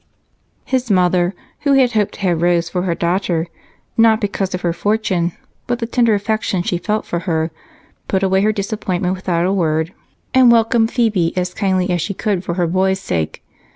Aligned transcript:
His 0.65 0.89
mother, 0.89 1.35
who 1.59 1.73
had 1.73 1.91
hoped 1.91 2.15
to 2.15 2.21
have 2.21 2.41
Rose 2.41 2.69
for 2.71 2.81
her 2.81 2.95
daughter 2.95 3.45
not 3.95 4.19
because 4.19 4.55
of 4.55 4.61
her 4.61 4.73
fortune, 4.73 5.33
but 5.67 5.77
the 5.77 5.85
tender 5.85 6.15
affection 6.15 6.63
she 6.63 6.79
felt 6.79 7.05
for 7.05 7.19
her 7.29 7.51
put 8.07 8.23
away 8.23 8.41
her 8.41 8.51
disappointment 8.51 9.13
without 9.13 9.45
a 9.45 9.53
word 9.53 9.93
and 10.33 10.51
welcomed 10.51 10.89
Phebe 10.89 11.37
as 11.37 11.53
kindly 11.53 11.91
as 11.91 12.01
she 12.01 12.15
could 12.15 12.43
for 12.43 12.55
her 12.55 12.65
boy's 12.65 12.99
sake. 12.99 13.43